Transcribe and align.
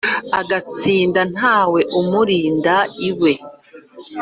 agatsinda 0.39 1.21
ntawe 1.33 1.81
umurinda 1.99 2.75
iwe 3.09 3.33